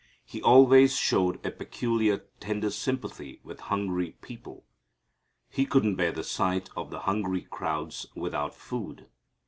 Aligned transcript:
He 0.25 0.41
always 0.41 0.95
showed 0.95 1.45
a 1.45 1.51
peculiar 1.51 2.25
tender 2.39 2.71
sympathy 2.71 3.39
with 3.43 3.59
hungry 3.69 4.13
people. 4.19 4.65
He 5.47 5.63
couldn't 5.67 5.93
bear 5.93 6.11
the 6.11 6.23
sight 6.23 6.71
of 6.75 6.89
the 6.89 7.01
hungry 7.01 7.41
crowds 7.41 8.07
without 8.15 8.55
food. 8.55 9.05